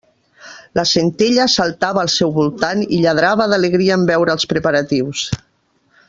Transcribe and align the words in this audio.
La 0.79 0.83
Centella 0.91 1.43
saltava 1.57 2.01
al 2.05 2.09
seu 2.15 2.33
voltant 2.39 2.81
i 2.97 3.01
lladrava 3.05 3.47
d'alegria 3.55 3.99
en 4.01 4.07
veure 4.13 4.35
els 4.39 4.51
preparatius. 4.55 5.27